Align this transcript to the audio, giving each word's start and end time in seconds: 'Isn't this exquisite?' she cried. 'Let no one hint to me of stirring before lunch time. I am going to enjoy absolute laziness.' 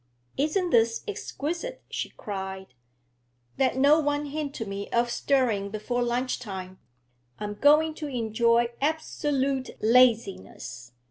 'Isn't 0.35 0.71
this 0.71 1.03
exquisite?' 1.07 1.83
she 1.87 2.09
cried. 2.09 2.73
'Let 3.59 3.77
no 3.77 3.99
one 3.99 4.25
hint 4.25 4.55
to 4.55 4.65
me 4.65 4.89
of 4.89 5.11
stirring 5.11 5.69
before 5.69 6.01
lunch 6.01 6.39
time. 6.39 6.79
I 7.37 7.43
am 7.43 7.53
going 7.53 7.93
to 8.01 8.07
enjoy 8.07 8.69
absolute 8.81 9.69
laziness.' 9.79 10.91